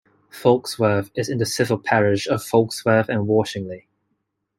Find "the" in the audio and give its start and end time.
1.37-1.45